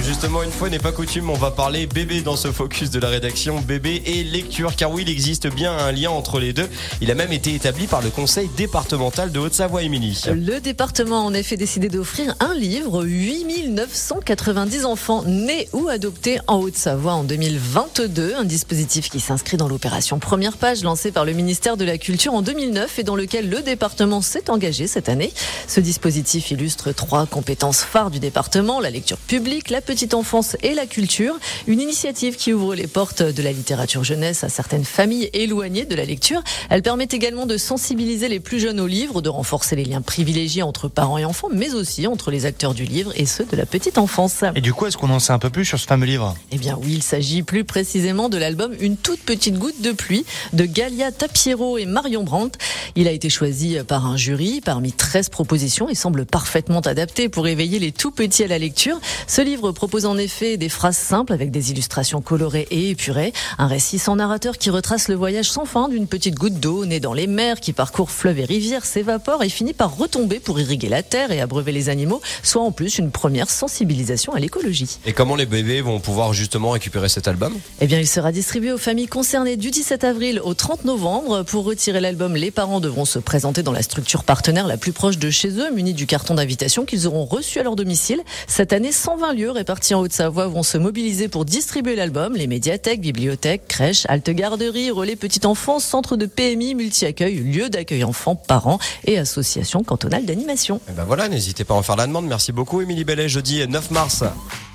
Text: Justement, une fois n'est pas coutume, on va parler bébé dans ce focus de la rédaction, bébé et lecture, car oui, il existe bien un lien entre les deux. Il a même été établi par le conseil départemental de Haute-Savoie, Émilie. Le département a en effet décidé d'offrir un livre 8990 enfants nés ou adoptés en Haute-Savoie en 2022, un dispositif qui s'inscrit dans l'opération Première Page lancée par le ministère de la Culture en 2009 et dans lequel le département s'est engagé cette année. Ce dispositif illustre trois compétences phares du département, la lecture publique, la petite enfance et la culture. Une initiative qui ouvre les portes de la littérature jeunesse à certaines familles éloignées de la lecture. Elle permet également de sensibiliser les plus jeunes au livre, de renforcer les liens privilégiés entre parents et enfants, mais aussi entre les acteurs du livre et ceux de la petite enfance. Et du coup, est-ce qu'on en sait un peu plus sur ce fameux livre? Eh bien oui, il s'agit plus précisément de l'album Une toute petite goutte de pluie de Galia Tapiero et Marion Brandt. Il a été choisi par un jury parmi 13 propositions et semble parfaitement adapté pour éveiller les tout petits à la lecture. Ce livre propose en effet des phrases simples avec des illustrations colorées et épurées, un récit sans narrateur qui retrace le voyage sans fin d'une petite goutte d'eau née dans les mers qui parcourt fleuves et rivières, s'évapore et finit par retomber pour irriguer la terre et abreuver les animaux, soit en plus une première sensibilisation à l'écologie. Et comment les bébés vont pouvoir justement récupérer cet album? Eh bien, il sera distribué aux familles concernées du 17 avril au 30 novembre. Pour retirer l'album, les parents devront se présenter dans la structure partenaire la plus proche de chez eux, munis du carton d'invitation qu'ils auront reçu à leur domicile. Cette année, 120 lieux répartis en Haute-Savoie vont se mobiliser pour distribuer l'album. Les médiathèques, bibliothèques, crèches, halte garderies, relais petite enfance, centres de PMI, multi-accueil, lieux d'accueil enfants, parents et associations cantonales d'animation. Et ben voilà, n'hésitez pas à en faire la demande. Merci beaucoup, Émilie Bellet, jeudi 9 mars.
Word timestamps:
Justement, 0.00 0.42
une 0.42 0.50
fois 0.50 0.70
n'est 0.70 0.78
pas 0.78 0.90
coutume, 0.90 1.28
on 1.28 1.36
va 1.36 1.50
parler 1.50 1.86
bébé 1.86 2.22
dans 2.22 2.34
ce 2.34 2.50
focus 2.50 2.90
de 2.90 2.98
la 2.98 3.08
rédaction, 3.10 3.60
bébé 3.60 4.02
et 4.06 4.24
lecture, 4.24 4.74
car 4.74 4.90
oui, 4.90 5.02
il 5.06 5.10
existe 5.10 5.48
bien 5.48 5.76
un 5.76 5.92
lien 5.92 6.10
entre 6.10 6.40
les 6.40 6.54
deux. 6.54 6.66
Il 7.02 7.10
a 7.10 7.14
même 7.14 7.30
été 7.30 7.54
établi 7.54 7.86
par 7.86 8.00
le 8.00 8.08
conseil 8.08 8.48
départemental 8.56 9.30
de 9.30 9.38
Haute-Savoie, 9.38 9.82
Émilie. 9.82 10.18
Le 10.34 10.60
département 10.60 11.20
a 11.20 11.22
en 11.24 11.34
effet 11.34 11.58
décidé 11.58 11.90
d'offrir 11.90 12.34
un 12.40 12.54
livre 12.54 13.04
8990 13.04 14.86
enfants 14.86 15.24
nés 15.26 15.68
ou 15.74 15.88
adoptés 15.88 16.40
en 16.46 16.56
Haute-Savoie 16.60 17.12
en 17.12 17.24
2022, 17.24 18.34
un 18.38 18.44
dispositif 18.44 19.10
qui 19.10 19.20
s'inscrit 19.20 19.58
dans 19.58 19.68
l'opération 19.68 20.18
Première 20.18 20.56
Page 20.56 20.82
lancée 20.82 21.12
par 21.12 21.26
le 21.26 21.32
ministère 21.32 21.76
de 21.76 21.84
la 21.84 21.98
Culture 21.98 22.32
en 22.32 22.40
2009 22.40 22.98
et 22.98 23.02
dans 23.02 23.16
lequel 23.16 23.50
le 23.50 23.60
département 23.60 24.22
s'est 24.22 24.48
engagé 24.48 24.86
cette 24.86 25.10
année. 25.10 25.34
Ce 25.68 25.80
dispositif 25.80 26.50
illustre 26.50 26.92
trois 26.92 27.26
compétences 27.26 27.82
phares 27.82 28.10
du 28.10 28.20
département, 28.20 28.80
la 28.80 28.90
lecture 28.90 29.18
publique, 29.18 29.68
la 29.68 29.81
petite 29.82 30.14
enfance 30.14 30.56
et 30.62 30.74
la 30.74 30.86
culture. 30.86 31.38
Une 31.66 31.80
initiative 31.80 32.36
qui 32.36 32.52
ouvre 32.52 32.74
les 32.74 32.86
portes 32.86 33.22
de 33.22 33.42
la 33.42 33.52
littérature 33.52 34.04
jeunesse 34.04 34.44
à 34.44 34.48
certaines 34.48 34.84
familles 34.84 35.30
éloignées 35.32 35.84
de 35.84 35.94
la 35.94 36.04
lecture. 36.04 36.42
Elle 36.70 36.82
permet 36.82 37.08
également 37.10 37.46
de 37.46 37.56
sensibiliser 37.56 38.28
les 38.28 38.40
plus 38.40 38.60
jeunes 38.60 38.80
au 38.80 38.86
livre, 38.86 39.22
de 39.22 39.28
renforcer 39.28 39.76
les 39.76 39.84
liens 39.84 40.02
privilégiés 40.02 40.62
entre 40.62 40.88
parents 40.88 41.18
et 41.18 41.24
enfants, 41.24 41.48
mais 41.52 41.74
aussi 41.74 42.06
entre 42.06 42.30
les 42.30 42.46
acteurs 42.46 42.74
du 42.74 42.84
livre 42.84 43.12
et 43.16 43.26
ceux 43.26 43.44
de 43.44 43.56
la 43.56 43.66
petite 43.66 43.98
enfance. 43.98 44.44
Et 44.54 44.60
du 44.60 44.72
coup, 44.72 44.86
est-ce 44.86 44.96
qu'on 44.96 45.10
en 45.10 45.18
sait 45.18 45.32
un 45.32 45.38
peu 45.38 45.50
plus 45.50 45.64
sur 45.64 45.78
ce 45.78 45.86
fameux 45.86 46.06
livre? 46.06 46.34
Eh 46.50 46.58
bien 46.58 46.78
oui, 46.80 46.92
il 46.94 47.02
s'agit 47.02 47.42
plus 47.42 47.64
précisément 47.64 48.28
de 48.28 48.38
l'album 48.38 48.74
Une 48.80 48.96
toute 48.96 49.20
petite 49.20 49.58
goutte 49.58 49.80
de 49.80 49.92
pluie 49.92 50.24
de 50.52 50.64
Galia 50.64 51.12
Tapiero 51.12 51.78
et 51.78 51.86
Marion 51.86 52.22
Brandt. 52.22 52.58
Il 52.96 53.08
a 53.08 53.10
été 53.10 53.28
choisi 53.28 53.78
par 53.86 54.06
un 54.06 54.16
jury 54.16 54.60
parmi 54.64 54.92
13 54.92 55.28
propositions 55.28 55.88
et 55.88 55.94
semble 55.94 56.26
parfaitement 56.26 56.80
adapté 56.80 57.28
pour 57.28 57.48
éveiller 57.48 57.78
les 57.78 57.92
tout 57.92 58.10
petits 58.10 58.44
à 58.44 58.46
la 58.46 58.58
lecture. 58.58 59.00
Ce 59.26 59.40
livre 59.42 59.71
propose 59.72 60.06
en 60.06 60.18
effet 60.18 60.56
des 60.56 60.68
phrases 60.68 60.96
simples 60.96 61.32
avec 61.32 61.50
des 61.50 61.70
illustrations 61.70 62.20
colorées 62.20 62.66
et 62.70 62.90
épurées, 62.90 63.32
un 63.58 63.66
récit 63.66 63.98
sans 63.98 64.16
narrateur 64.16 64.58
qui 64.58 64.70
retrace 64.70 65.08
le 65.08 65.14
voyage 65.14 65.50
sans 65.50 65.64
fin 65.64 65.88
d'une 65.88 66.06
petite 66.06 66.34
goutte 66.34 66.60
d'eau 66.60 66.84
née 66.84 67.00
dans 67.00 67.14
les 67.14 67.26
mers 67.26 67.60
qui 67.60 67.72
parcourt 67.72 68.10
fleuves 68.10 68.38
et 68.38 68.44
rivières, 68.44 68.84
s'évapore 68.84 69.42
et 69.42 69.48
finit 69.48 69.72
par 69.72 69.96
retomber 69.96 70.40
pour 70.40 70.60
irriguer 70.60 70.88
la 70.88 71.02
terre 71.02 71.32
et 71.32 71.40
abreuver 71.40 71.72
les 71.72 71.88
animaux, 71.88 72.20
soit 72.42 72.62
en 72.62 72.72
plus 72.72 72.98
une 72.98 73.10
première 73.10 73.50
sensibilisation 73.50 74.32
à 74.34 74.40
l'écologie. 74.40 74.98
Et 75.06 75.12
comment 75.12 75.36
les 75.36 75.46
bébés 75.46 75.80
vont 75.80 76.00
pouvoir 76.00 76.32
justement 76.32 76.70
récupérer 76.70 77.08
cet 77.08 77.28
album? 77.28 77.54
Eh 77.80 77.86
bien, 77.86 77.98
il 77.98 78.08
sera 78.08 78.32
distribué 78.32 78.72
aux 78.72 78.78
familles 78.78 79.08
concernées 79.08 79.56
du 79.56 79.70
17 79.70 80.04
avril 80.04 80.40
au 80.44 80.54
30 80.54 80.84
novembre. 80.84 81.42
Pour 81.42 81.64
retirer 81.64 82.00
l'album, 82.00 82.36
les 82.36 82.50
parents 82.50 82.80
devront 82.80 83.04
se 83.04 83.18
présenter 83.18 83.62
dans 83.62 83.72
la 83.72 83.82
structure 83.82 84.24
partenaire 84.24 84.66
la 84.66 84.76
plus 84.76 84.92
proche 84.92 85.18
de 85.18 85.30
chez 85.30 85.50
eux, 85.50 85.72
munis 85.72 85.94
du 85.94 86.06
carton 86.06 86.34
d'invitation 86.34 86.84
qu'ils 86.84 87.06
auront 87.06 87.24
reçu 87.24 87.58
à 87.58 87.62
leur 87.62 87.76
domicile. 87.76 88.22
Cette 88.46 88.72
année, 88.72 88.92
120 88.92 89.32
lieux 89.34 89.50
répartis 89.62 89.94
en 89.94 90.00
Haute-Savoie 90.00 90.48
vont 90.48 90.64
se 90.64 90.76
mobiliser 90.76 91.28
pour 91.28 91.44
distribuer 91.44 91.94
l'album. 91.94 92.34
Les 92.34 92.48
médiathèques, 92.48 93.00
bibliothèques, 93.00 93.68
crèches, 93.68 94.06
halte 94.08 94.28
garderies, 94.30 94.90
relais 94.90 95.14
petite 95.14 95.46
enfance, 95.46 95.84
centres 95.84 96.16
de 96.16 96.26
PMI, 96.26 96.74
multi-accueil, 96.74 97.36
lieux 97.36 97.70
d'accueil 97.70 98.02
enfants, 98.02 98.34
parents 98.34 98.80
et 99.04 99.18
associations 99.18 99.84
cantonales 99.84 100.26
d'animation. 100.26 100.80
Et 100.88 100.92
ben 100.92 101.04
voilà, 101.04 101.28
n'hésitez 101.28 101.62
pas 101.62 101.74
à 101.74 101.76
en 101.76 101.82
faire 101.82 101.94
la 101.94 102.08
demande. 102.08 102.26
Merci 102.26 102.50
beaucoup, 102.50 102.80
Émilie 102.80 103.04
Bellet, 103.04 103.28
jeudi 103.28 103.64
9 103.64 103.92
mars. 103.92 104.24